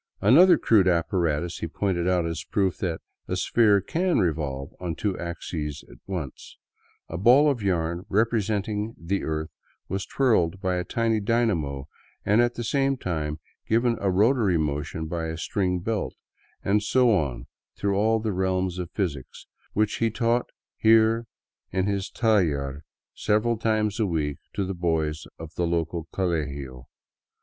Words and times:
Another 0.21 0.57
crude 0.57 0.87
apparatus 0.87 1.59
he 1.59 1.67
pointed 1.67 2.07
out 2.09 2.25
as 2.25 2.43
a 2.43 2.51
proof 2.51 2.79
that" 2.79 3.01
a 3.27 3.35
sphere 3.35 3.79
can 3.81 4.17
revolve 4.17 4.71
on 4.79 4.95
two 4.95 5.15
axes 5.19 5.83
at 5.91 5.99
once,"— 6.07 6.57
a 7.07 7.19
ball 7.19 7.51
of 7.51 7.61
yarn 7.61 8.07
representing 8.09 8.95
the 8.97 9.23
earth 9.23 9.51
was 9.87 10.07
twirled 10.07 10.59
by 10.59 10.77
a 10.77 10.83
tiny 10.83 11.19
dynamo, 11.19 11.87
and 12.25 12.41
at 12.41 12.55
the 12.55 12.63
same 12.63 12.97
time 12.97 13.37
given 13.69 13.95
a 14.01 14.09
rotary 14.09 14.57
mo 14.57 14.81
tion 14.81 15.05
by 15.05 15.27
a 15.27 15.37
string 15.37 15.81
belt— 15.81 16.15
and 16.65 16.81
so 16.81 17.11
on 17.15 17.45
through 17.75 17.93
all 17.95 18.19
the 18.19 18.33
realms 18.33 18.79
of 18.79 18.89
physics, 18.89 19.45
which 19.73 19.97
he 19.97 20.09
taught 20.09 20.49
here 20.77 21.27
in 21.71 21.85
his 21.85 22.09
taller 22.09 22.81
several 23.13 23.55
times 23.55 23.99
a 23.99 24.07
week 24.07 24.39
to 24.55 24.65
the 24.65 24.73
boys 24.73 25.27
of 25.37 25.53
the 25.53 25.67
local 25.67 26.07
colegio. 26.11 26.87